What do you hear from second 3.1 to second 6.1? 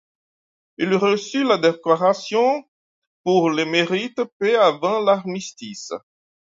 Pour le Mérite peu avant l'armistice.